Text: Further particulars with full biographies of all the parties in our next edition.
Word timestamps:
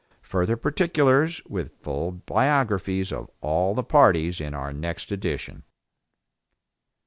Further 0.23 0.57
particulars 0.57 1.43
with 1.45 1.77
full 1.83 2.11
biographies 2.13 3.13
of 3.13 3.29
all 3.39 3.75
the 3.75 3.83
parties 3.83 4.41
in 4.41 4.55
our 4.55 4.73
next 4.73 5.11
edition. 5.11 5.61